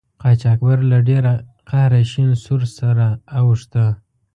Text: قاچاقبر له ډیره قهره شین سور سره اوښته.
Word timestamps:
قاچاقبر 0.21 0.79
له 0.91 0.97
ډیره 1.09 1.33
قهره 1.69 2.01
شین 2.11 2.29
سور 2.43 2.61
سره 2.77 3.05
اوښته. 3.37 3.85